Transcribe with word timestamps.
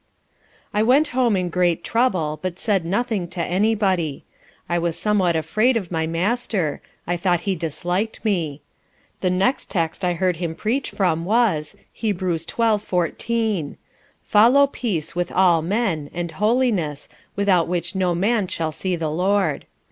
I 0.73 0.81
went 0.81 1.09
home 1.09 1.35
in 1.37 1.49
great 1.51 1.83
trouble, 1.83 2.39
but 2.41 2.57
said 2.57 2.85
nothing 2.85 3.27
to 3.27 3.39
any 3.39 3.75
body. 3.75 4.23
I 4.67 4.79
was 4.79 4.97
somewhat 4.97 5.35
afraid 5.35 5.77
of 5.77 5.91
my 5.91 6.07
master; 6.07 6.81
I 7.05 7.15
thought 7.17 7.41
he 7.41 7.53
disliked 7.53 8.25
me. 8.25 8.61
The 9.19 9.29
next 9.29 9.69
text 9.69 10.03
I 10.03 10.13
heard 10.13 10.37
him 10.37 10.55
preach 10.55 10.89
from 10.89 11.23
was, 11.23 11.75
Heb. 11.95 12.19
xii. 12.19 12.77
14. 12.79 13.77
_"follow 14.25 14.65
peace 14.71 15.15
with 15.15 15.31
all 15.31 15.61
men, 15.61 16.09
and 16.15 16.31
holiness, 16.31 17.07
without 17.35 17.67
which 17.67 17.93
no 17.93 18.15
man 18.15 18.47
shall 18.47 18.71
see 18.71 18.95
the 18.95 19.11
LORD." 19.11 19.67